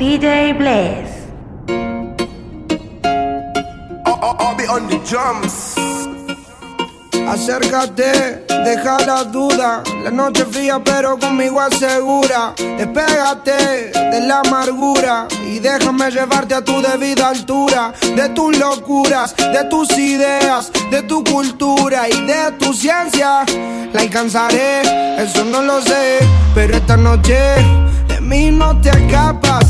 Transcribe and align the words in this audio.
DJ 0.00 0.56
Bless. 0.56 1.20
on 4.70 4.88
the 4.88 4.98
drums. 5.04 5.74
Acércate, 7.28 8.46
deja 8.64 8.98
la 9.04 9.24
duda. 9.24 9.82
La 10.02 10.10
noche 10.10 10.46
fría, 10.46 10.80
pero 10.82 11.18
conmigo 11.18 11.60
asegura. 11.60 12.54
Despégate 12.56 13.90
de 13.92 14.20
la 14.26 14.40
amargura 14.40 15.28
y 15.46 15.58
déjame 15.58 16.10
llevarte 16.10 16.54
a 16.54 16.64
tu 16.64 16.80
debida 16.80 17.28
altura. 17.28 17.92
De 18.16 18.30
tus 18.30 18.56
locuras, 18.58 19.36
de 19.36 19.64
tus 19.68 19.90
ideas, 19.98 20.72
de 20.90 21.02
tu 21.02 21.22
cultura 21.24 22.08
y 22.08 22.24
de 22.24 22.52
tu 22.58 22.72
ciencia. 22.72 23.44
La 23.92 24.00
alcanzaré, 24.00 24.80
eso 25.22 25.44
no 25.44 25.60
lo 25.60 25.82
sé. 25.82 26.20
Pero 26.54 26.76
esta 26.76 26.96
noche 26.96 27.36
de 28.08 28.20
mí 28.22 28.50
no 28.50 28.80
te 28.80 28.88
escapas. 28.88 29.69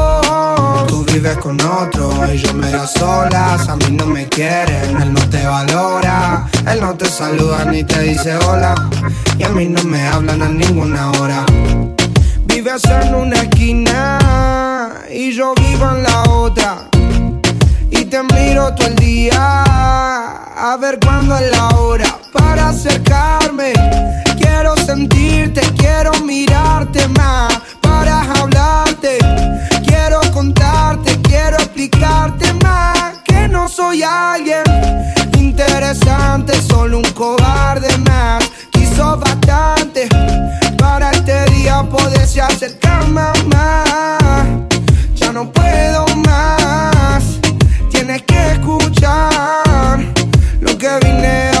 Vives 1.21 1.37
con 1.37 1.61
otro 1.61 2.11
y 2.33 2.39
yo 2.39 2.51
me 2.55 2.71
da 2.71 2.87
solas. 2.87 3.69
A 3.69 3.75
mí 3.75 3.91
no 3.91 4.07
me 4.07 4.27
quieren, 4.27 4.99
él 4.99 5.13
no 5.13 5.21
te 5.29 5.45
valora. 5.45 6.47
Él 6.67 6.81
no 6.81 6.95
te 6.95 7.05
saluda 7.05 7.63
ni 7.65 7.83
te 7.83 7.99
dice 8.01 8.35
hola. 8.37 8.73
Y 9.37 9.43
a 9.43 9.49
mí 9.49 9.67
no 9.67 9.83
me 9.83 10.07
hablan 10.07 10.41
a 10.41 10.49
ninguna 10.49 11.11
hora. 11.11 11.45
Vives 12.45 12.85
en 12.85 13.13
una 13.13 13.35
esquina 13.35 15.03
y 15.11 15.31
yo 15.31 15.53
vivo 15.53 15.91
en 15.91 16.01
la 16.01 16.23
otra. 16.23 16.89
Y 17.91 18.05
te 18.05 18.23
miro 18.23 18.73
todo 18.73 18.87
el 18.87 18.95
día 18.95 19.63
a 19.63 20.75
ver 20.81 20.97
cuándo 21.05 21.37
es 21.37 21.51
la 21.51 21.67
hora 21.77 22.17
para 22.33 22.69
acercarme. 22.69 23.73
Quiero 24.39 24.75
sentirte, 24.75 25.61
quiero 25.77 26.13
mirarte 26.21 27.07
más 27.09 27.61
para 27.79 28.21
hablarte. 28.21 29.19
Quiero 30.03 30.19
contarte, 30.33 31.21
quiero 31.21 31.57
explicarte 31.57 32.51
más 32.63 33.19
que 33.23 33.47
no 33.47 33.69
soy 33.69 34.01
alguien 34.01 34.63
interesante, 35.37 36.59
solo 36.59 36.97
un 36.97 37.11
cobarde 37.11 37.95
más. 37.99 38.43
Quiso 38.71 39.17
bastante 39.17 40.09
para 40.79 41.11
este 41.11 41.45
día 41.51 41.83
poderse 41.83 42.41
acercar 42.41 43.07
más. 43.09 43.37
Ya 45.13 45.31
no 45.31 45.51
puedo 45.51 46.07
más, 46.25 47.23
tienes 47.91 48.23
que 48.23 48.53
escuchar 48.53 49.99
lo 50.61 50.75
que 50.79 50.89
vine 51.03 51.51
a. 51.57 51.60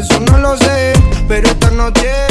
eso 0.00 0.18
no 0.20 0.38
lo 0.38 0.56
sé, 0.56 0.94
pero 1.28 1.46
esta 1.48 1.70
noche. 1.70 2.29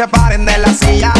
Se 0.00 0.08
paren 0.08 0.46
de 0.46 0.56
la 0.56 0.72
silla. 0.72 1.12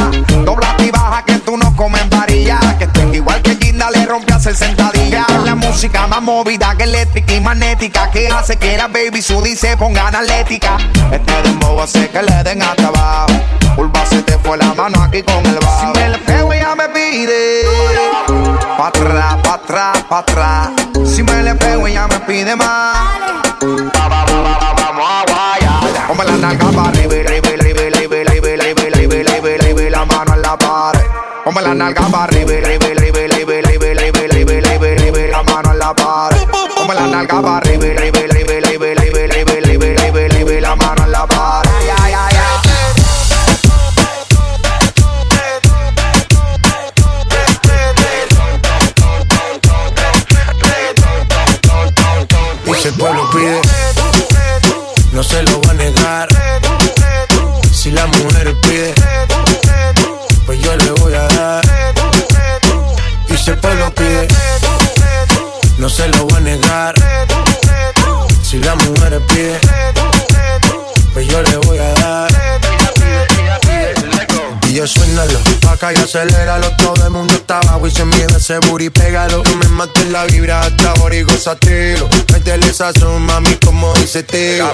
Dobla 0.42 0.74
y 0.78 0.91
baja 0.91 1.22
que 1.26 1.34
tú 1.41 1.54
no 1.58 1.76
comes 1.76 2.08
varilla. 2.08 2.58
Que 2.78 2.86
tenga 2.86 3.14
igual 3.14 3.42
que 3.42 3.54
Ginda 3.56 3.91
le 3.91 4.06
rompe 4.06 4.32
a 4.32 4.36
hacer 4.36 4.56
sentadilla. 4.56 5.26
La 5.44 5.54
música 5.54 6.06
más 6.06 6.22
movida 6.22 6.74
que 6.78 6.84
eléctrica 6.84 7.34
y 7.34 7.41
magnética. 7.41 8.10
Que 8.10 8.28
hace 8.28 8.56
que 8.56 8.78
la 8.78 8.88
baby 8.88 9.20
sudi 9.20 9.54
se 9.54 9.76
ponga 9.76 10.08
analética. 10.08 10.78
Este 11.12 11.42
dembow 11.42 11.78
hace 11.82 12.08
que 12.08 12.22
le 12.22 12.42
den 12.42 12.62
hasta 12.62 12.86
abajo. 12.86 13.34
Urba 13.76 14.06
se 14.06 14.22
te 14.22 14.38
fue 14.38 14.56
la 14.56 14.72
mano 14.72 15.02
aquí 15.02 15.22
con 15.24 15.44
el 15.44 15.58
bajo. 15.58 15.92
Si 15.92 16.00
me 16.00 16.08
le 16.08 16.18
pego 16.18 16.52
ella 16.54 16.74
me 16.74 16.88
pide. 16.88 17.62
Pa' 18.78 18.86
atrás, 18.86 19.36
pa' 19.42 19.54
atrás, 19.54 20.04
pa' 20.09 20.18
atrás. 20.21 20.68
Si 21.04 21.22
me 21.22 21.42
le 21.42 21.54
pego 21.54 21.86
ella 21.86 22.09
me 22.09 22.21
pide 22.21 22.56
más 22.56 23.41
la 31.70 31.74
nalga 31.74 32.08
pa' 32.10 32.24
arriba 32.24 32.50
la 32.50 32.74
y 32.74 32.78
la 32.78 32.94
y 32.94 32.94
la 32.94 33.06
y 33.06 33.22
la 34.32 35.18
y 35.18 35.30
la 35.30 35.42
mano 35.44 35.70
en 35.72 35.78
la 35.78 35.94
pared 35.94 36.48
Ponme 36.74 36.94
la 36.94 37.06
nalga 37.06 37.40
pa' 37.40 37.56
arriba 37.58 37.86
y 37.86 38.19
aceléralo 76.10 76.71
Todo 76.77 77.04
el 77.04 77.10
mundo 77.10 77.34
está 77.34 77.59
abajo 77.59 77.86
y 77.86 77.91
se 77.91 78.04
mide 78.04 78.27
ese 78.36 78.59
booty 78.59 78.91
Pégalo, 78.91 79.42
no 79.45 79.57
me 79.57 79.68
mates 79.68 80.07
la 80.09 80.24
vibra 80.24 80.60
hasta 80.60 80.92
borigo 80.95 81.33
satiro 81.33 82.09
Métele 82.33 82.66
esa 82.66 82.92
son, 82.92 83.22
mami, 83.22 83.54
como 83.65 83.92
dice 83.95 84.22
tío 84.24 84.66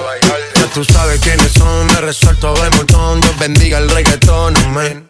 Ya 0.55 0.65
tú 0.73 0.83
sabes 0.83 1.19
quiénes 1.21 1.51
son, 1.51 1.87
me 1.87 2.01
resuelto 2.01 2.53
de 2.53 2.69
montón. 2.71 3.21
Dios 3.21 3.39
bendiga 3.39 3.77
el 3.77 3.89
reggaetón, 3.89 4.57
amén. 4.57 5.09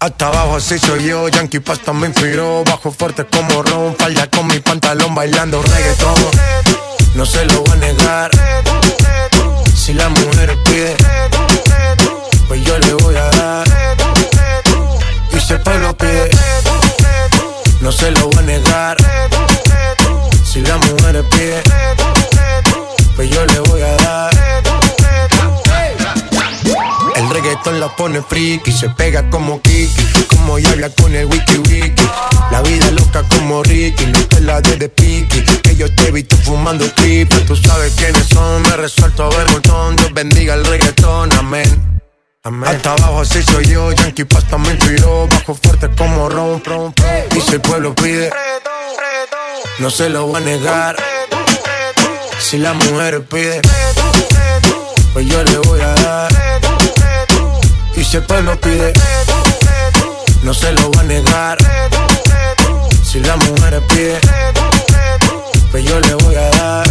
Hasta 0.00 0.28
abajo 0.28 0.56
así 0.56 0.78
soy 0.78 1.04
yo, 1.04 1.28
Yankee 1.28 1.60
Pasta 1.60 1.92
me 1.92 2.06
inspiró. 2.08 2.62
Bajo 2.64 2.92
fuerte 2.92 3.24
como 3.26 3.62
Ron, 3.62 3.96
falda 3.96 4.28
con 4.30 4.46
mi 4.46 4.60
pantalón 4.60 5.14
bailando 5.14 5.62
reggaetón. 5.62 6.14
No 7.14 7.26
se 7.26 7.44
lo 7.46 7.62
voy 7.62 7.72
a 7.72 7.76
negar. 7.76 8.30
Si 9.74 9.94
la 9.94 10.08
mujer 10.10 10.54
pide 10.64 10.96
Pues 12.46 12.62
yo 12.62 12.78
le 12.78 12.92
voy 12.94 13.16
a 13.16 13.24
dar 13.30 13.87
Y 15.38 15.40
si 15.40 15.52
el 15.52 15.60
pueblo 15.60 15.96
pide 15.96 16.30
No 17.80 17.92
se 17.92 18.10
lo 18.10 18.28
voy 18.28 18.38
a 18.38 18.42
negar 18.42 18.96
Si 20.44 20.60
la 20.60 20.76
mujer 20.78 21.24
pide 21.30 21.62
Pues 23.14 23.30
yo 23.30 23.46
le 23.46 23.60
voy 23.60 23.82
a 23.82 23.96
dar 23.96 24.38
el 27.18 27.28
reggaetón 27.30 27.80
la 27.80 27.88
pone 27.96 28.22
friki, 28.22 28.70
se 28.70 28.90
pega 28.90 29.28
como 29.28 29.60
Kiki, 29.60 30.04
como 30.28 30.56
y 30.58 30.66
habla 30.66 30.88
con 30.90 31.12
el 31.14 31.26
wiki 31.26 31.58
wiki. 31.68 32.08
La 32.52 32.62
vida 32.62 32.90
loca 32.92 33.24
como 33.28 33.62
Ricky, 33.64 34.06
no 34.06 34.20
la 34.40 34.60
de 34.60 34.76
de 34.76 34.88
piqui. 34.88 35.42
Que 35.62 35.74
yo 35.74 35.92
te 35.94 36.08
he 36.08 36.12
visto 36.12 36.36
fumando 36.36 36.84
creepy, 36.94 37.36
tú 37.46 37.56
sabes 37.56 37.92
quiénes 37.96 38.26
son, 38.28 38.62
me 38.62 38.76
resuelto 38.76 39.24
a 39.24 39.36
ver 39.36 39.50
montón. 39.50 39.96
Dios 39.96 40.12
bendiga 40.12 40.54
el 40.54 40.64
reggaetón, 40.64 40.97
amén. 42.44 42.68
Hasta 42.68 42.92
abajo 42.92 43.20
así 43.20 43.42
soy 43.42 43.66
yo, 43.66 43.92
Yankee 43.92 44.24
Pasta 44.24 44.58
me 44.58 44.70
inspiró. 44.70 45.26
Bajo 45.28 45.54
fuerte 45.54 45.88
como 45.96 46.28
ron, 46.28 46.62
ron, 46.64 46.94
Y 47.36 47.40
si 47.40 47.54
el 47.54 47.60
pueblo 47.60 47.94
pide, 47.94 48.30
no 49.78 49.90
se 49.90 50.08
lo 50.08 50.26
voy 50.26 50.40
a 50.42 50.44
negar. 50.44 50.96
Si 52.40 52.58
la 52.58 52.72
mujer 52.72 53.24
pide, 53.24 53.60
pues 55.12 55.26
yo 55.26 55.42
le 55.44 55.58
voy 55.58 55.80
a 55.80 55.94
dar. 55.94 56.32
Y 57.96 58.04
si 58.04 58.16
el 58.16 58.22
pueblo 58.24 58.58
pide, 58.60 58.92
no 60.42 60.54
se 60.54 60.72
lo 60.72 60.90
va 60.92 61.00
a 61.00 61.04
negar. 61.04 61.58
Si 63.02 63.20
la 63.20 63.36
mujer 63.36 63.82
pide, 63.88 64.20
pues 65.70 65.84
yo 65.84 65.98
le 66.00 66.14
voy 66.14 66.36
a 66.36 66.48
dar. 66.50 66.87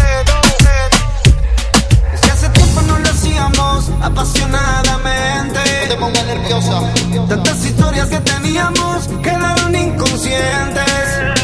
Apasionadamente. 4.01 5.59
No 5.83 5.89
te 5.89 5.95
pongas 5.99 6.25
nerviosa. 6.25 6.81
Tantas 7.27 7.65
historias 7.65 8.09
que 8.09 8.19
teníamos 8.19 9.07
quedaron 9.21 9.75
inconscientes. 9.75 11.36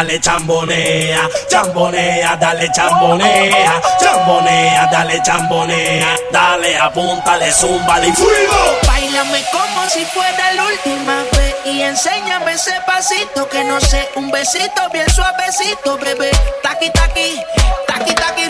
Dale 0.00 0.18
chambonea, 0.18 1.28
chambonea, 1.50 2.36
dale 2.36 2.70
chambonea, 2.72 3.82
chambonea, 4.00 4.86
dale 4.90 5.20
chambonea, 5.22 6.16
dale 6.32 6.78
apúntale, 6.78 7.52
zumba 7.52 8.00
de 8.00 8.10
fuego. 8.14 8.78
Bailame 8.86 9.44
como 9.52 9.86
si 9.90 10.02
fuera 10.06 10.54
la 10.54 10.64
última 10.64 11.22
vez 11.32 11.54
y 11.66 11.82
enséñame 11.82 12.52
ese 12.52 12.72
pasito 12.86 13.46
que 13.50 13.62
no 13.64 13.78
sé, 13.78 14.08
un 14.16 14.30
besito 14.30 14.88
bien 14.90 15.08
suavecito, 15.10 15.98
bebé. 15.98 16.30
Taqui 16.62 16.88
taqui, 16.92 17.38
taqui 17.86 18.14
taqui 18.14 18.46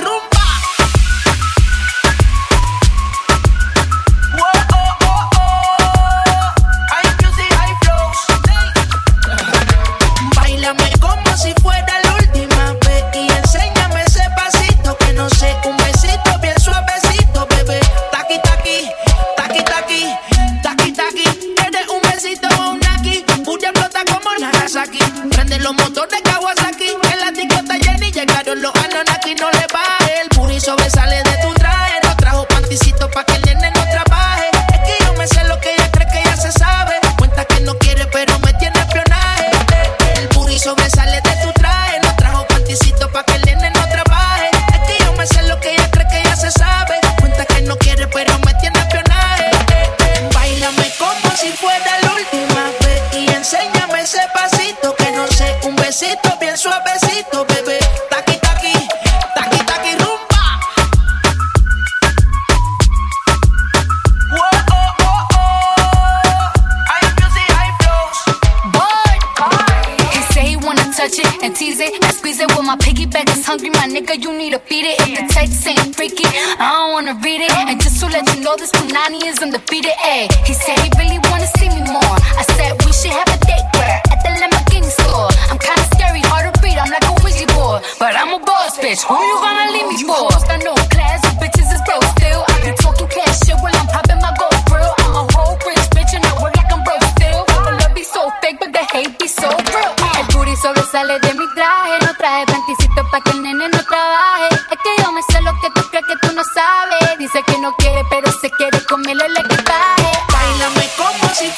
rumba. 109.42 111.34
Si 111.34 111.50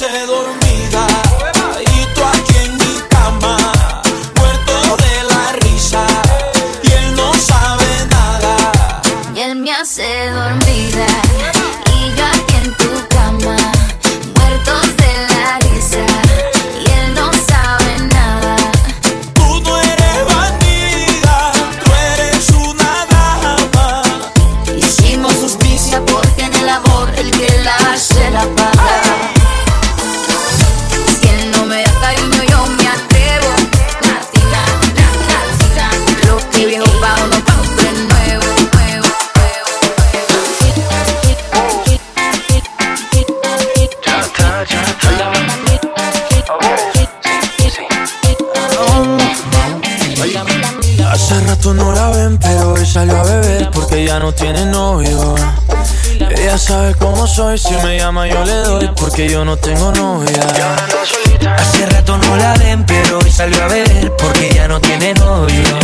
se 0.00 0.26
dormía. 0.26 0.69
Me 57.82 57.98
llama 57.98 58.28
yo 58.28 58.44
le 58.44 58.54
doy 58.62 58.90
porque 58.94 59.28
yo 59.28 59.44
no 59.44 59.56
tengo 59.56 59.90
novia. 59.90 60.40
Hace 61.58 61.84
rato 61.86 62.16
no 62.16 62.36
la 62.36 62.54
ven, 62.54 62.84
pero 62.86 63.18
hoy 63.18 63.28
salió 63.28 63.64
a 63.64 63.66
ver 63.66 64.12
porque 64.16 64.50
ya 64.54 64.68
no 64.68 64.80
tiene 64.80 65.14
novio. 65.14 65.78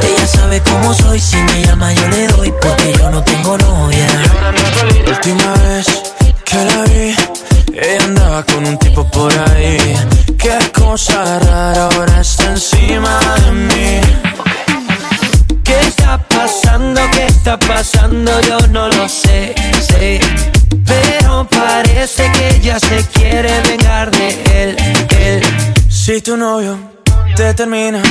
Ella 0.00 0.26
sabe 0.26 0.62
cómo 0.62 0.94
soy, 0.94 1.20
si 1.20 1.36
me 1.36 1.62
llama 1.66 1.92
yo 1.92 2.08
le 2.08 2.26
doy 2.28 2.54
porque 2.62 2.94
yo 2.96 3.10
no 3.10 3.22
tengo 3.22 3.58
novia. 3.58 4.06
La 5.04 5.10
última 5.10 5.52
vez 5.56 5.86
que 6.46 6.56
la 6.56 6.82
vi, 6.84 7.16
ella 7.78 8.04
andaba 8.04 8.42
con 8.42 8.64
un 8.64 8.78
tipo 8.78 9.06
por 9.10 9.30
ahí. 9.50 9.94
Qué 10.38 10.58
cosa 10.72 11.38
rara, 11.38 11.84
ahora 11.84 12.20
está 12.22 12.46
encima 12.46 13.20
de 13.44 13.52
mí. 13.52 14.31
¿Qué 16.12 16.18
está 16.18 16.28
pasando? 16.28 17.00
¿Qué 17.12 17.26
está 17.26 17.58
pasando? 17.58 18.40
Yo 18.42 18.58
no 18.68 18.86
lo 18.88 19.08
sé, 19.08 19.54
sé 19.80 20.20
pero 20.84 21.48
parece 21.48 22.30
que 22.32 22.60
ya 22.60 22.78
se 22.78 23.02
quiere 23.14 23.48
vengar 23.62 24.10
de 24.10 24.28
él, 24.54 24.76
él. 25.18 25.42
Si 25.88 26.20
tu 26.20 26.36
novio 26.36 26.76
te 27.34 27.54
termina, 27.54 28.02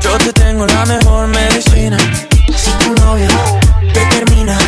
yo 0.00 0.18
te 0.18 0.32
tengo 0.32 0.66
la 0.66 0.86
mejor 0.86 1.28
medicina 1.28 1.96
Si 2.56 2.70
tu 2.84 2.92
novio 3.00 3.28
te 3.94 4.00
termina, 4.06 4.58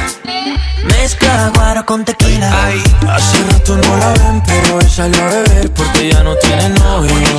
mezcla 0.85 1.50
guaro 1.56 1.85
con 1.85 2.04
tequila. 2.04 2.49
Ay, 2.64 2.80
hace 3.08 3.42
rato 3.50 3.76
no 3.76 3.97
la 3.97 4.12
ven, 4.12 4.42
pero 4.47 4.76
hoy 4.76 4.88
salió 4.88 5.20
a 5.25 5.26
beber 5.26 5.70
porque 5.73 6.11
ya 6.12 6.23
no 6.23 6.37
tiene 6.37 6.68
novio. 6.68 7.38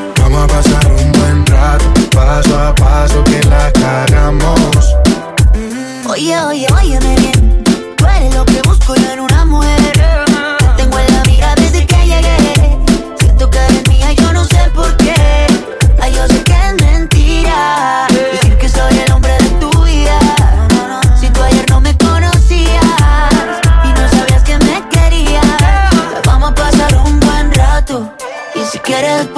Vamos 0.31 0.45
a 0.45 0.47
pasar 0.47 0.91
un 0.93 1.11
buen 1.11 1.45
rato. 1.45 1.85
Paso 2.11 2.57
a 2.57 2.73
paso 2.73 3.21
que 3.25 3.43
la 3.49 3.69
cagamos. 3.73 4.95
Oye, 6.07 6.39
oye, 6.39 6.67
óyeme 6.73 7.15
bien. 7.17 7.63
Tú 7.97 8.05
eres 8.05 8.33
lo 8.33 8.45
que 8.45 8.61
busco 8.61 8.95
yo 8.95 9.11
en 9.11 9.19
una 9.19 9.30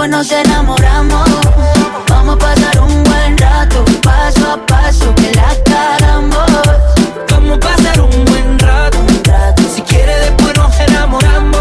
después 0.04 0.10
nos 0.10 0.32
enamoramos. 0.32 1.30
Vamos 2.10 2.36
a 2.36 2.38
pasar 2.38 2.80
un 2.82 3.04
buen 3.04 3.38
rato, 3.38 3.86
paso 4.02 4.52
a 4.52 4.66
paso, 4.66 5.14
que 5.16 5.32
la 5.36 5.56
cagamos. 5.64 6.52
Vamos 7.30 7.58
a 7.58 7.60
pasar 7.60 8.02
un 8.02 8.26
buen 8.26 8.60
rato. 8.60 8.98
Si 9.74 9.82
quiere 9.84 10.14
después 10.20 10.56
nos 10.58 10.78
enamoramos. 10.80 11.60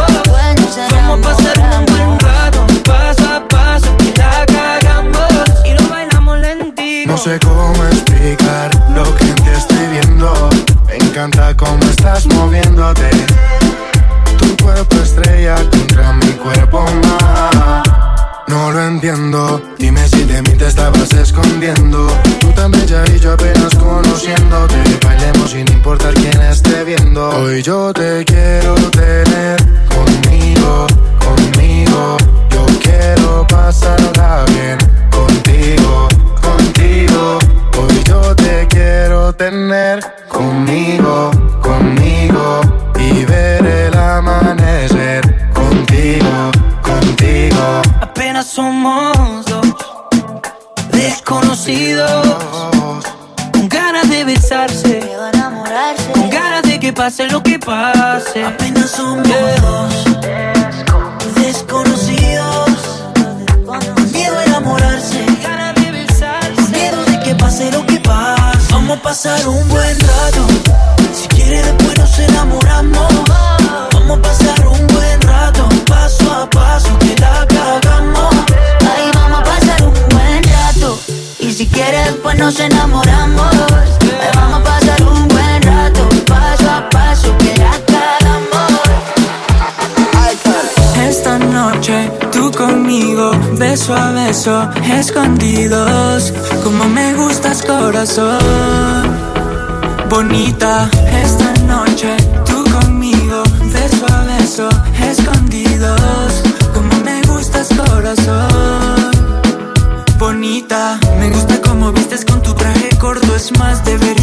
Vamos 0.90 1.18
a 1.18 1.28
pasar 1.28 1.78
un 1.78 1.86
buen 1.86 2.18
rato. 2.18 2.66
Paso 2.84 3.28
a 3.28 3.48
paso 3.48 3.96
que 3.98 4.12
la 4.16 4.46
cagamos. 4.46 5.30
Y 5.64 5.74
lo 5.74 5.88
bailamos 5.88 6.38
lentito. 6.38 7.12
No 7.12 7.18
sé 7.18 7.38
cómo 7.38 7.72
Dime 19.78 20.06
si 20.06 20.22
de 20.24 20.42
mí 20.42 20.50
te 20.58 20.66
estabas 20.66 21.10
escondiendo. 21.14 22.06
Tú 22.40 22.52
tan 22.52 22.70
bella 22.70 23.02
y 23.14 23.18
yo 23.18 23.32
apenas 23.32 23.74
conociéndote. 23.74 24.76
Bailemos 25.02 25.50
sin 25.50 25.66
importar 25.72 26.12
quién 26.14 26.38
esté 26.42 26.84
viendo. 26.84 27.30
Hoy 27.30 27.62
yo 27.62 27.92
te 27.94 28.22
quiero 28.24 28.74
tener 28.90 29.56
conmigo. 29.88 30.86
Desconocidos. 51.64 53.04
Con 53.52 53.68
ganas 53.68 54.08
de 54.08 54.24
besarse. 54.24 55.00
Miedo 55.04 55.24
a 55.24 55.30
enamorarse. 55.30 56.12
Con 56.12 56.30
ganas 56.30 56.62
de 56.62 56.80
que 56.80 56.92
pase 56.92 57.28
lo 57.28 57.42
que 57.42 57.58
pase. 57.58 58.44
Apenas 58.44 58.90
somos 58.90 59.28
dos 59.60 60.04
desconocidos. 61.36 62.70
Con 63.66 64.12
miedo 64.12 64.38
a 64.38 64.44
enamorarse. 64.44 65.24
Con 66.56 66.72
miedo 66.72 67.04
de 67.04 67.20
que 67.20 67.34
pase 67.34 67.70
lo 67.70 67.86
que 67.86 68.00
pase. 68.00 68.72
Vamos 68.72 68.98
a 68.98 69.02
pasar 69.02 69.48
un 69.48 69.68
buen 69.68 69.98
rato. 70.00 70.46
Si 71.14 71.28
quiere 71.28 71.62
después 71.62 71.98
nos 71.98 72.18
enamoramos. 72.18 73.12
Vamos 73.92 74.18
a 74.18 74.22
pasar 74.22 74.66
un 74.66 74.86
buen 74.88 75.20
rato. 75.22 75.68
Paso 75.86 76.32
a 76.32 76.50
paso 76.50 76.98
quieres, 81.72 82.04
después 82.06 82.38
nos 82.38 82.58
enamoramos. 82.60 83.54
Ahí 84.20 84.30
vamos 84.34 84.60
a 84.60 84.64
pasar 84.64 85.02
un 85.02 85.28
buen 85.28 85.62
rato. 85.62 86.08
Paso 86.26 86.70
a 86.70 86.88
paso, 86.90 87.36
que 87.38 87.56
la 87.56 87.72
cagamos. 87.92 88.72
Esta 91.08 91.38
noche 91.38 92.10
tú 92.30 92.50
conmigo, 92.52 93.32
beso 93.54 93.94
a 93.94 94.12
beso, 94.12 94.70
escondidos, 94.98 96.32
como 96.62 96.84
me 96.88 97.14
gustas 97.14 97.62
corazón. 97.62 98.40
Bonita, 100.08 100.88
esta 101.22 101.52
noche 101.64 102.16
tú 102.44 102.64
conmigo, 102.70 103.42
beso 103.72 104.06
a 104.12 104.24
beso, 104.24 104.68
escondidos, 105.00 106.21
más, 113.50 113.84
deberíamos 113.84 114.21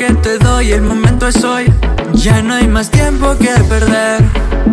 que 0.00 0.14
te 0.14 0.38
doy. 0.38 0.72
El 0.72 0.80
momento 0.80 1.28
es 1.28 1.44
hoy, 1.44 1.66
ya 2.14 2.40
no 2.40 2.54
hay 2.54 2.66
más 2.66 2.90
tiempo 2.90 3.36
que 3.36 3.52
perder. 3.68 4.24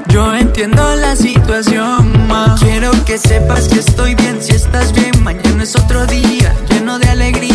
Yo 0.08 0.34
entiendo 0.34 0.96
la 0.96 1.18
situación, 1.18 2.28
ma. 2.28 2.56
Quiero 2.58 2.92
que 3.06 3.18
sepas 3.18 3.68
que 3.68 3.80
estoy 3.80 4.16
bien 4.16 4.42
si 4.42 4.54
estás 4.54 4.94
bien. 4.94 5.22
Mañana 5.24 5.64
es 5.64 5.76
otro 5.76 6.06
día, 6.06 6.56
lleno 6.70 6.98
de 6.98 7.10
alegría. 7.10 7.47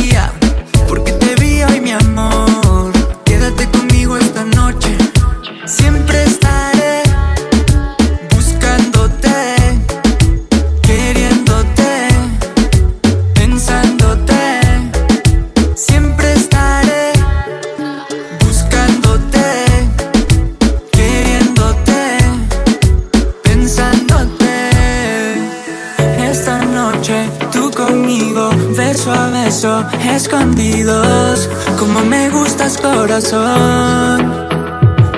Escondidos. 30.14 31.48
Como 31.79 32.01
me 32.01 32.31
gustas, 32.31 32.77
corazón 32.79 34.33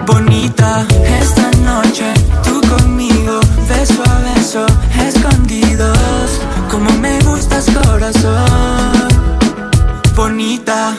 bonita 0.07 0.87
esta 1.21 1.51
noche. 1.63 2.13
Tú 2.43 2.61
conmigo, 2.69 3.41
beso 3.69 4.03
a 4.07 4.19
beso, 4.35 4.67
escondidos. 4.99 6.41
Como 6.71 6.91
me 7.01 7.19
gustas, 7.21 7.67
corazón. 7.71 9.09
Bonita, 10.15 10.95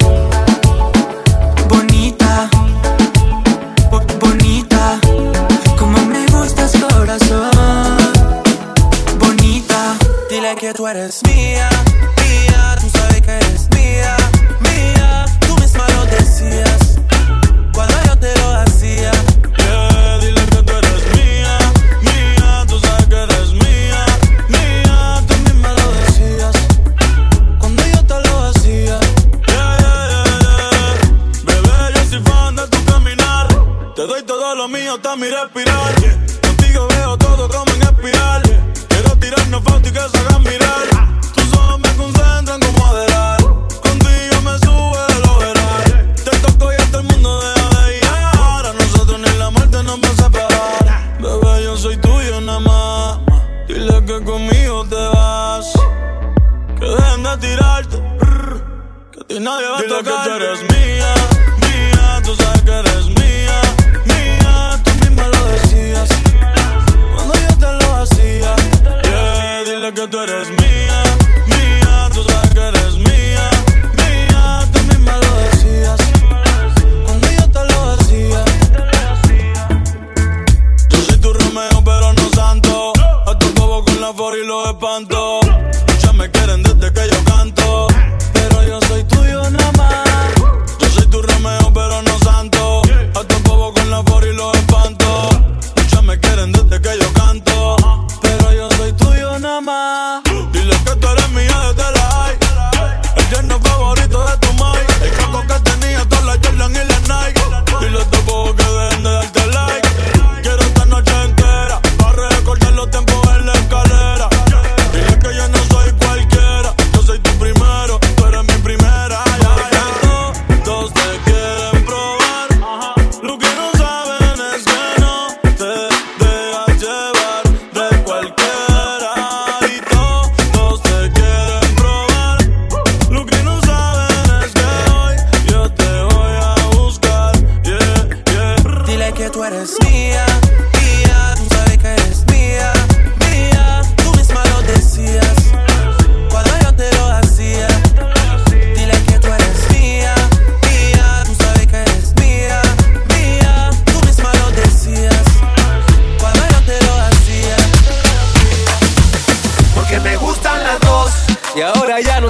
bonita, 1.69 2.49
bo- 3.91 4.03
bonita. 4.19 4.99
Como 5.77 5.97
me 6.05 6.25
gustas, 6.27 6.71
corazón. 6.89 7.97
Bonita. 9.19 9.95
Dile 10.29 10.55
que 10.55 10.73
tú 10.73 10.87
eres 10.87 11.21
mía, 11.27 11.69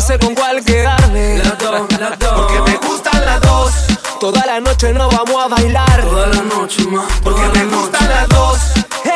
sé 0.06 0.20
con 0.20 0.36
cuál 0.36 0.64
quedarme. 0.64 1.38
Las 1.40 1.58
dos, 1.58 2.00
las 2.00 2.20
dos. 2.20 2.32
Porque 2.42 2.72
me 2.72 2.78
gustan 2.88 3.26
las 3.26 3.42
dos. 3.42 3.72
Toda 4.20 4.46
la 4.46 4.60
noche 4.60 4.94
no 4.94 5.10
vamos 5.10 5.44
a 5.44 5.48
bailar. 5.48 6.02
Toda 6.02 6.28
la 6.28 6.42
noche 6.44 6.84
más. 6.88 7.06
Porque 7.24 7.42
me 7.58 7.66
gustan 7.66 8.08
las 8.10 8.28
dos. 8.30 8.60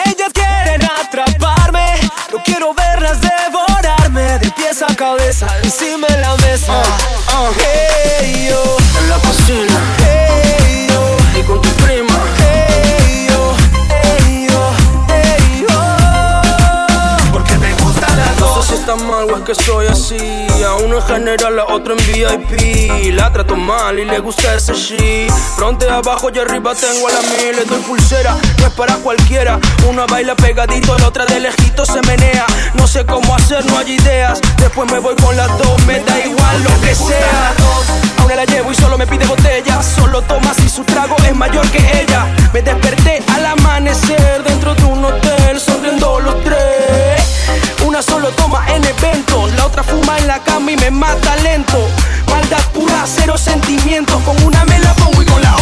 Ellas 0.05 0.31
quieren 0.33 0.81
atraparme. 0.83 1.95
No 2.31 2.41
quiero 2.43 2.73
verlas 2.73 3.17
devorarme 3.21 4.39
de 4.39 4.51
pies 4.51 4.81
a 4.81 4.95
cabeza 4.95 5.47
encima 5.63 6.07
de 6.07 6.17
la 6.21 6.35
mesa. 6.37 6.81
Hey, 7.57 8.47
yo, 8.49 8.77
En 9.01 9.09
la 9.09 9.15
cocina 9.17 9.79
hey, 9.99 10.87
yo, 10.89 11.39
y 11.39 11.43
con 11.43 11.61
tu 11.61 11.69
prima. 11.83 12.13
hey, 12.37 13.27
yo, 13.29 13.55
hey, 14.03 14.47
yo, 14.49 14.71
hey, 15.07 15.65
yo. 15.67 17.31
Porque 17.31 17.57
me 17.57 17.73
gustan 17.75 18.17
las 18.17 18.39
No 18.39 18.47
dos. 18.47 18.65
sé 18.65 18.73
si 18.75 18.79
está 18.81 18.95
mal 18.95 19.29
o 19.31 19.37
es 19.37 19.43
que 19.43 19.55
soy 19.55 19.87
así. 19.87 20.45
A 20.65 20.75
uno 20.75 20.97
en 20.97 21.01
general, 21.03 21.57
a 21.59 21.65
otro 21.73 21.95
en 21.97 22.05
VIP. 22.05 23.13
La 23.13 23.31
trato 23.31 23.55
mal 23.55 23.97
y 23.97 24.03
le 24.03 24.19
gusta 24.19 24.53
ese 24.55 24.73
shit. 24.73 25.31
Fronte 25.55 25.89
abajo 25.89 26.29
y 26.33 26.37
arriba 26.37 26.75
tengo 26.75 27.07
a 27.07 27.11
la 27.11 27.21
mil. 27.21 27.55
Le 27.55 27.65
doy 27.65 27.79
pulsera, 27.81 28.35
no 28.59 28.67
es 28.67 28.73
para 28.73 28.95
cualquiera. 28.95 29.57
Una 29.87 30.05
baila 30.05 30.35
pegadito, 30.35 30.97
la 30.97 31.07
otra 31.07 31.25
de 31.25 31.39
lejito 31.39 31.85
se 31.85 32.01
menea. 32.01 32.45
No 32.73 32.87
sé 32.87 33.05
cómo 33.05 33.33
hacer, 33.35 33.65
no 33.65 33.77
hay 33.77 33.93
ideas. 33.93 34.41
Después 34.57 34.91
me 34.91 34.99
voy 34.99 35.15
con 35.15 35.35
las 35.37 35.47
dos, 35.57 35.85
me 35.85 36.01
da 36.01 36.19
igual 36.19 36.63
lo 36.63 36.81
que 36.81 36.93
sea. 36.93 37.53
A 38.19 38.25
una 38.25 38.35
la 38.35 38.45
llevo 38.45 38.71
y 38.71 38.75
solo 38.75 38.97
me 38.97 39.07
pide 39.07 39.25
botella. 39.25 39.81
Solo 39.81 40.21
toma 40.23 40.53
si 40.53 40.67
su 40.67 40.83
trago 40.83 41.15
es 41.25 41.35
mayor 41.35 41.67
que 41.71 41.79
ella. 42.01 42.27
Me 42.53 42.61
desperté 42.61 43.23
al 43.33 43.45
amanecer 43.45 44.43
dentro 44.43 44.75
de 44.75 44.83
un 44.83 45.05
hotel, 45.05 45.59
sonriendo 45.59 46.19
los 46.19 46.43
tres. 46.43 47.18
Una 47.85 48.01
solo 48.01 48.29
toma 48.29 48.65
en 48.69 48.83
eventos, 48.83 49.53
la 49.53 49.65
otra 49.65 49.83
fuma 49.83 50.17
en 50.17 50.27
la 50.27 50.39
cama 50.39 50.71
y 50.71 50.77
me 50.77 50.91
mata 50.91 51.35
lento. 51.37 51.77
Maldad 52.29 52.63
pura, 52.73 53.05
cero 53.05 53.37
sentimientos. 53.37 54.21
Con 54.23 54.41
una 54.43 54.63
me 54.65 54.79
la 54.79 54.93
pongo 54.95 55.21
y 55.21 55.25
con 55.25 55.41
la 55.41 55.55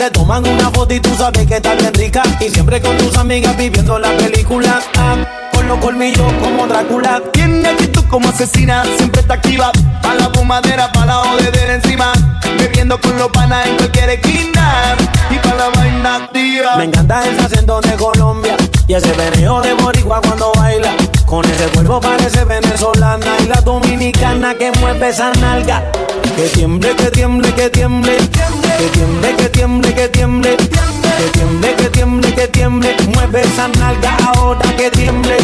te 0.00 0.10
toman 0.12 0.46
una 0.46 0.70
foto 0.70 0.94
y 0.94 1.00
tú 1.00 1.14
sabes 1.14 1.46
que 1.46 1.56
está 1.56 1.74
bien 1.74 1.92
rica. 1.92 2.22
Y 2.40 2.48
siempre 2.48 2.80
con 2.80 2.96
tus 2.96 3.14
amigas 3.18 3.54
viviendo 3.58 3.98
la 3.98 4.08
película. 4.16 4.80
Ah, 4.96 5.14
con 5.52 5.68
los 5.68 5.78
colmillos 5.78 6.32
como 6.42 6.66
Drácula. 6.66 7.20
Tiene 7.34 7.68
actitud 7.68 8.04
como 8.08 8.30
asesina, 8.30 8.82
siempre 8.96 9.20
está 9.20 9.34
activa. 9.34 9.70
Pa' 10.00 10.14
la 10.14 10.30
fumadera, 10.30 10.90
pa' 10.90 11.04
la 11.04 11.16
jodedera 11.16 11.74
encima. 11.74 12.12
Bebiendo 12.58 12.98
con 12.98 13.18
los 13.18 13.28
panas 13.28 13.66
en 13.66 13.76
cualquier 13.76 14.08
esquina. 14.08 14.96
Y 15.28 15.34
pa' 15.34 15.54
la 15.54 15.68
vaina 15.68 16.16
activa. 16.16 16.76
Me 16.78 16.84
encanta 16.84 17.22
ese 17.28 17.42
acento 17.42 17.82
de 17.82 17.92
Colombia. 17.96 18.56
Y 18.88 18.94
ese 18.94 19.12
veneo 19.12 19.60
de 19.60 19.74
Boricua 19.74 20.22
cuando 20.22 20.50
baila. 20.56 20.94
Con 21.26 21.44
ese 21.44 21.66
cuerpo 21.74 22.00
parece 22.00 22.42
venezolana. 22.46 23.36
Y 23.44 23.48
la 23.48 23.60
dominicana 23.60 24.54
que 24.54 24.72
mueve 24.80 25.10
esa 25.10 25.30
nalga 25.32 25.92
que 26.22 26.48
tiemble, 26.48 26.96
que 26.96 27.10
tiemble, 27.10 27.54
que 27.54 27.70
tiemble. 27.70 28.16
Que 28.78 28.88
tiemble, 28.92 29.36
que 29.36 29.48
tiemble, 29.48 29.94
que 29.94 30.08
tiemble. 30.08 30.56
Que 30.56 31.28
tiemble, 31.32 31.74
que 31.74 31.90
tiemble, 31.90 32.34
que 32.34 32.48
tiemble. 32.48 32.96
Mueve 33.14 33.40
esa 33.42 33.68
nalga 33.68 34.16
ahora 34.34 34.60
que 34.76 34.90
tiemble. 34.90 35.36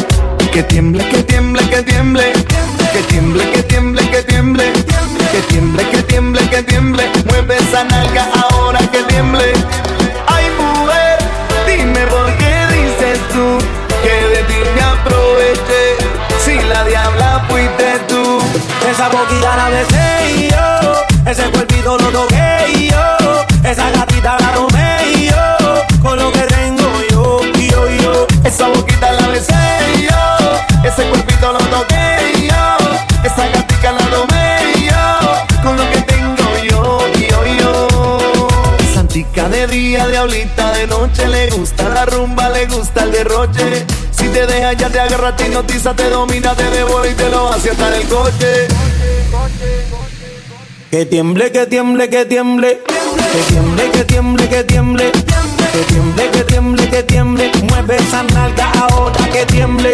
Que 0.52 0.62
tiemble, 0.62 1.06
que 1.08 1.22
tiemble, 1.22 1.68
que 1.68 1.82
tiemble. 1.82 2.32
Que 2.92 3.02
tiemble, 3.02 3.50
que 3.50 3.62
tiemble, 3.62 4.10
que 4.10 4.22
tiemble. 4.22 4.72
Que 5.32 5.40
tiemble, 5.48 5.90
que 5.90 6.02
tiemble, 6.02 6.48
que 6.48 6.62
tiemble. 6.62 7.10
Mueve 7.28 7.56
esa 7.56 7.84
nalga 7.84 8.28
ahora 8.42 8.78
que 8.78 9.02
tiemble. 9.04 9.52
Ay, 10.26 10.46
mujer, 10.58 11.18
dime 11.66 12.06
por 12.06 12.26
qué 12.38 12.54
dices 12.74 13.18
tú 13.32 13.58
que 14.02 14.14
de 14.32 14.42
ti 14.44 14.58
me 14.74 14.82
aproveché. 14.82 15.96
Si 16.44 16.54
la 16.68 16.84
diabla 16.84 17.44
fuiste 17.48 17.98
tú, 18.08 18.38
esa 18.90 19.08
boquilla 19.08 19.56
la 19.56 19.68
besé 19.68 20.25
ese 21.26 21.42
cuerpito 21.50 21.98
lo 21.98 22.08
toqué 22.10 22.88
yo. 22.88 23.68
Esa 23.68 23.90
gatita 23.90 24.36
la 24.38 24.52
tomé 24.52 25.28
yo. 25.28 26.00
Con 26.00 26.18
lo 26.18 26.30
que 26.30 26.42
tengo 26.42 26.88
yo, 27.10 27.40
y 27.58 27.68
yo, 27.68 27.88
yo. 28.00 28.26
Esa 28.44 28.68
boquita 28.68 29.10
la 29.12 29.26
besé 29.26 29.54
yo. 30.08 30.88
Ese 30.88 31.02
cuerpito 31.08 31.52
lo 31.52 31.58
toqué 31.58 32.48
yo. 32.48 32.88
Esa 33.24 33.48
gatita 33.48 33.92
la 33.92 34.06
tomé 34.06 34.72
yo. 34.88 35.62
Con 35.64 35.76
lo 35.76 35.90
que 35.90 36.00
tengo 36.02 36.44
yo, 36.70 37.00
y 37.18 37.26
yo, 37.28 37.44
yo. 37.58 38.48
Santica 38.94 39.48
de 39.48 39.66
día, 39.66 40.06
diablita 40.06 40.70
de 40.74 40.86
noche. 40.86 41.26
Le 41.26 41.50
gusta 41.50 41.88
la 41.88 42.06
rumba, 42.06 42.50
le 42.50 42.66
gusta 42.66 43.02
el 43.02 43.10
derroche. 43.10 43.84
Si 44.12 44.28
te 44.28 44.46
deja 44.46 44.74
ya 44.74 44.88
te 44.88 45.00
agarra, 45.00 45.34
te 45.34 45.46
hipnotiza, 45.46 45.92
te 45.94 46.08
domina, 46.08 46.54
te 46.54 46.70
devora 46.70 47.08
y 47.08 47.14
te 47.14 47.28
lo 47.30 47.48
hace 47.48 47.70
hasta 47.70 47.88
en 47.88 47.94
el 47.94 48.08
coche. 48.08 48.68
Que 50.96 51.04
tiemble, 51.04 51.52
que 51.52 51.66
tiemble, 51.66 52.08
que 52.08 52.24
tiemble. 52.24 52.80
Que 53.30 53.52
tiemble, 53.52 53.90
que 53.90 54.04
tiemble, 54.04 54.48
que 54.48 54.64
tiemble. 54.64 55.12
Que 55.12 55.84
tiemble, 55.92 56.30
que 56.30 56.44
tiemble, 56.44 56.88
que 56.88 57.02
tiemble. 57.02 57.52
Mueve 57.68 57.96
esa 57.96 58.22
nalga 58.22 58.72
ahora 58.80 59.28
que 59.30 59.44
tiemble. 59.44 59.92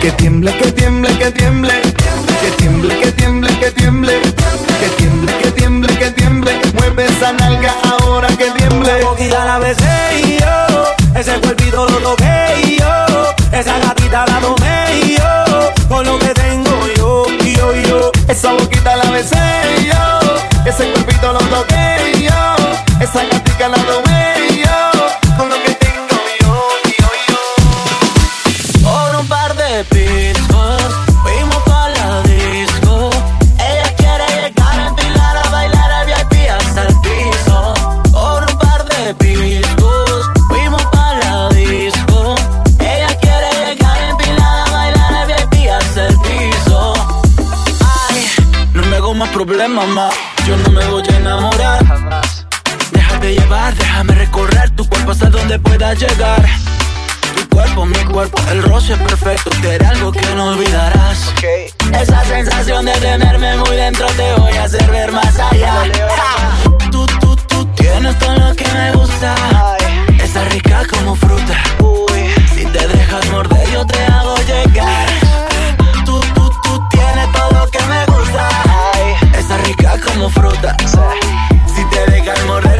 Que 0.00 0.12
tiemble, 0.12 0.56
que 0.56 0.70
tiemble, 0.70 1.18
que 1.18 1.32
tiemble. 1.32 1.82
Que 1.82 2.50
tiemble, 2.58 2.96
que 3.00 3.10
tiemble, 3.10 3.58
que 3.58 3.70
tiemble. 3.72 4.20
Que 4.22 4.88
tiemble, 4.96 5.32
que 5.42 5.50
tiemble, 5.50 5.98
que 5.98 6.10
tiemble. 6.12 6.60
Mueve 6.74 7.06
esa 7.06 7.32
nalga 7.32 7.74
ahora 7.82 8.28
que 8.28 8.48
tiemble. 8.52 9.00
La 9.28 9.44
la 9.46 9.58
besé 9.58 10.20
y 10.22 10.38
yo. 10.38 10.94
Ese 11.18 11.40
cuerpito 11.40 11.88
lo 11.88 11.98
toqué 11.98 12.54
y 12.62 12.78
yo. 12.78 13.34
Esa 13.50 13.80
gatita 13.80 14.24
la 14.28 14.38
tomé 14.38 15.00
y 15.02 15.16
yo. 15.16 15.72
Con 15.88 16.06
lo 16.06 16.16
que 16.20 16.28
tengo 16.28 16.86
yo, 16.96 17.24
yo, 17.42 17.74
yo. 17.88 18.12
Esa 18.28 18.52
boquita 18.52 18.94
la 18.94 19.10
besé 19.10 19.42
y 19.80 19.86
yo. 19.86 20.25
Ese 20.78 20.92
cuerpito 20.92 21.32
lo 21.32 21.38
toqué 21.38 22.28
yo. 22.28 22.56
Esa 23.00 23.24
gatita 23.24 23.68
la 23.70 23.78
tomé 23.78 24.62
yo. 24.62 24.92
Con 25.38 25.48
lo 25.48 25.56
que 25.62 25.74
tengo 25.76 26.18
yo. 26.42 26.52
Por 28.84 29.20
un 29.20 29.26
par 29.26 29.56
de 29.56 29.84
piscos 29.84 30.82
fuimos 31.22 31.56
pa' 31.64 31.88
la 31.88 32.20
disco. 32.24 33.08
Ella 33.58 33.90
quiere 33.96 34.26
llegar 34.36 34.78
a 34.78 34.88
empilar 34.88 35.36
a 35.38 35.48
bailar 35.48 35.90
al 35.92 36.06
VIP 36.08 36.50
hasta 36.50 36.82
el 36.82 36.94
piso. 37.00 37.74
Por 38.12 38.44
un 38.44 38.58
par 38.58 38.84
de 38.84 39.14
piscos 39.14 40.30
fuimos 40.48 40.84
pa' 40.92 41.14
la 41.14 41.48
disco. 41.54 42.34
Ella 42.80 43.16
quiere 43.18 43.50
llegar 43.64 43.96
a 43.96 44.10
empilar 44.10 44.68
a 44.68 44.70
bailar 44.72 45.14
al 45.14 45.26
VIP 45.26 45.70
hasta 45.70 46.08
el 46.08 46.18
piso. 46.20 46.92
Ay, 48.10 48.26
no 48.74 48.82
me 48.82 48.96
hago 48.96 49.14
más 49.14 49.30
problemas, 49.30 49.88
ma. 49.88 50.10
Yo 50.56 50.62
no 50.62 50.70
me 50.70 50.86
voy 50.86 51.02
a 51.08 51.16
enamorar. 51.16 51.84
Déjate 52.92 53.34
llevar, 53.34 53.74
déjame 53.74 54.14
recorrer 54.14 54.70
tu 54.70 54.88
cuerpo 54.88 55.10
hasta 55.10 55.28
donde 55.28 55.58
pueda 55.58 55.94
llegar. 55.94 56.44
Tu 57.36 57.48
cuerpo, 57.48 57.84
mi 57.86 58.04
cuerpo, 58.04 58.38
el 58.50 58.62
roce 58.62 58.94
es 58.94 58.98
perfecto. 58.98 59.50
Te 59.60 59.84
algo 59.84 60.12
que 60.12 60.34
no 60.34 60.46
olvidarás. 60.48 61.32
Esa 61.92 62.24
sensación 62.24 62.86
de 62.86 62.92
tenerme 62.92 63.56
muy 63.58 63.76
dentro 63.76 64.06
te 64.08 64.34
voy 64.34 64.52
a 64.56 64.64
hacer 64.64 64.90
ver 64.90 65.12
más 65.12 65.38
allá. 65.38 65.84
Ja. 66.16 66.90
Tú, 66.90 67.06
tú, 67.20 67.36
tú 67.48 67.64
tienes 67.76 68.18
todo 68.18 68.34
lo 68.36 68.54
que 68.54 68.66
me 68.72 68.92
gusta. 68.92 69.34
Está 70.22 70.44
rica 70.46 70.82
como 70.90 71.14
fruta. 71.14 71.62
Si 72.54 72.64
te 72.64 72.88
dejas 72.88 73.30
morder, 73.30 73.70
yo 73.70 73.86
te 73.86 74.04
hago 74.04 74.36
llegar. 74.46 75.06
Tú, 76.04 76.20
tú, 76.34 76.50
tú 76.62 76.88
tienes 76.90 77.32
todo 77.32 77.50
lo 77.50 77.70
que 77.70 77.80
me 77.80 78.06
gusta. 78.06 78.65
Rica 79.66 79.98
como 80.06 80.30
fruta. 80.30 80.76
Si 81.74 81.84
te 81.90 82.10
dejas 82.12 82.38
morder, 82.46 82.75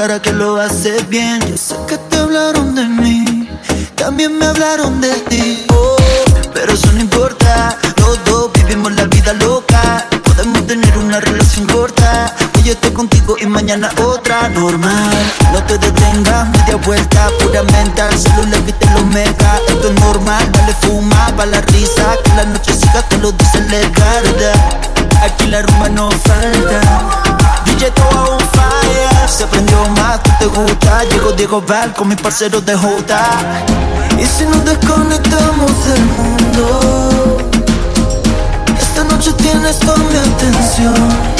cara 0.00 0.22
que 0.22 0.32
lo 0.32 0.56
hace 0.56 1.02
bien. 1.10 1.40
Yo 1.46 1.58
sé 1.58 1.76
que 1.86 1.98
te 1.98 2.16
hablaron 2.16 2.74
de 2.74 2.86
mí, 2.88 3.46
también 3.96 4.38
me 4.38 4.46
hablaron 4.46 4.98
de 4.98 5.12
ti. 5.28 5.69
Val 31.58 31.92
con 31.94 32.06
mis 32.06 32.20
parceros 32.20 32.64
de 32.64 32.76
Jota. 32.76 33.24
Y 34.16 34.24
si 34.24 34.44
nos 34.44 34.64
desconectamos 34.64 35.72
del 35.84 36.04
mundo, 36.04 37.38
esta 38.78 39.02
noche 39.04 39.32
tienes 39.32 39.80
toda 39.80 39.96
mi 39.96 40.16
atención. 40.16 41.39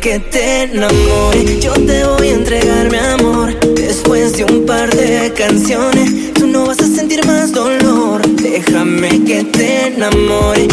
Que 0.00 0.18
te 0.18 0.62
enamore, 0.62 1.60
yo 1.60 1.74
te 1.74 2.04
voy 2.04 2.28
a 2.28 2.32
entregar 2.32 2.90
mi 2.90 2.96
amor. 2.96 3.54
Después 3.74 4.32
de 4.36 4.44
un 4.44 4.64
par 4.64 4.90
de 4.94 5.30
canciones, 5.34 6.32
tú 6.32 6.46
no 6.46 6.66
vas 6.66 6.80
a 6.80 6.86
sentir 6.86 7.24
más 7.26 7.52
dolor. 7.52 8.26
Déjame 8.36 9.22
que 9.24 9.44
te 9.44 9.88
enamore, 9.88 10.68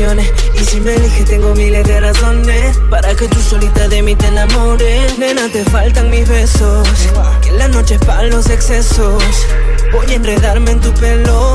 Y 0.00 0.64
si 0.64 0.80
me 0.80 0.94
eliges 0.94 1.26
tengo 1.26 1.54
miles 1.54 1.86
de 1.86 2.00
razones 2.00 2.78
Para 2.88 3.14
que 3.14 3.28
tú 3.28 3.38
solita 3.38 3.86
de 3.86 4.02
mí 4.02 4.16
te 4.16 4.28
enamores. 4.28 5.18
Nena 5.18 5.46
te 5.52 5.62
faltan 5.64 6.08
mis 6.08 6.26
besos. 6.26 6.88
Que 7.42 7.52
la 7.52 7.68
noche 7.68 7.96
es 7.96 8.04
para 8.06 8.22
los 8.22 8.48
excesos. 8.48 9.22
Voy 9.92 10.10
a 10.10 10.14
enredarme 10.14 10.70
en 10.70 10.80
tu 10.80 10.90
pelo. 10.94 11.52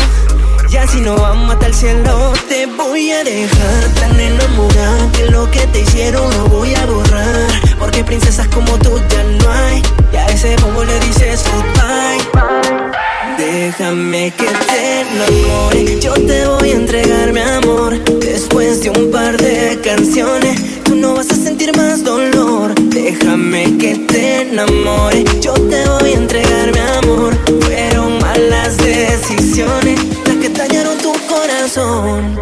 Y 0.69 0.77
así 0.77 1.01
no 1.01 1.15
vamos 1.15 1.53
hasta 1.53 1.67
el 1.67 1.73
cielo 1.73 2.33
Te 2.49 2.65
voy 2.65 3.11
a 3.11 3.23
dejar 3.23 3.83
tan 3.99 4.19
enamorada 4.19 5.11
Que 5.11 5.29
lo 5.29 5.49
que 5.51 5.59
te 5.67 5.81
hicieron 5.81 6.29
lo 6.37 6.45
voy 6.45 6.75
a 6.75 6.85
borrar. 6.85 7.49
Porque 7.79 8.03
princesas 8.03 8.47
como 8.49 8.77
tú 8.77 9.01
ya 9.09 9.23
no 9.23 9.51
hay. 9.51 9.81
Y 10.13 10.17
a 10.17 10.27
ese 10.27 10.55
bobo 10.57 10.83
le 10.83 10.99
dices 10.99 11.43
goodbye 11.51 13.04
Déjame 13.38 14.31
que 14.31 14.45
te 14.45 15.01
enamore 15.01 15.99
Yo 15.99 16.13
te 16.13 16.45
voy 16.47 16.69
a 16.69 16.75
entregar 16.75 17.33
mi 17.33 17.39
amor. 17.39 17.99
Después 18.19 18.81
de 18.81 18.89
un 18.89 19.11
par 19.11 19.38
de 19.38 19.79
canciones 19.81 20.75
Tú 20.86 20.95
no 20.95 21.15
vas 21.15 21.29
a 21.31 21.36
sentir 21.36 21.75
más 21.75 22.03
dolor. 22.03 22.75
Déjame 22.75 23.75
que 23.77 23.95
te 23.95 24.41
enamore. 24.41 25.23
Yo 25.41 25.53
te 25.53 25.83
voy 25.89 26.11
a 26.11 26.13
entregar 26.13 26.71
mi 26.71 26.79
amor. 26.79 27.33
Fueron 27.61 28.19
malas 28.19 28.77
decisiones 28.77 29.99
las 30.25 30.36
que 30.38 30.49
dañaron 30.49 30.97
tu 30.99 31.11
corazón. 31.27 32.38